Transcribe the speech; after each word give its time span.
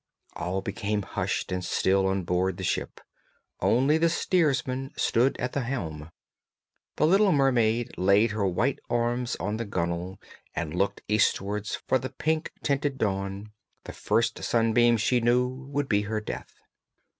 All 0.35 0.63
became 0.63 1.03
hushed 1.03 1.51
and 1.51 1.63
still 1.63 2.07
on 2.07 2.23
board 2.23 2.57
the 2.57 2.63
ship, 2.63 2.99
only 3.59 3.99
the 3.99 4.09
steersman 4.09 4.89
stood 4.97 5.37
at 5.37 5.53
the 5.53 5.61
helm; 5.61 6.09
the 6.95 7.05
little 7.05 7.31
mermaid 7.31 7.95
laid 7.99 8.31
her 8.31 8.47
white 8.47 8.79
arms 8.89 9.35
on 9.35 9.57
the 9.57 9.65
gunwale 9.65 10.17
and 10.55 10.73
looked 10.73 11.03
eastwards 11.07 11.75
for 11.87 11.99
the 11.99 12.09
pink 12.09 12.51
tinted 12.63 12.97
dawn; 12.97 13.51
the 13.83 13.93
first 13.93 14.43
sunbeam, 14.43 14.97
she 14.97 15.19
knew, 15.21 15.47
would 15.47 15.87
be 15.87 16.01
her 16.01 16.19
death. 16.19 16.55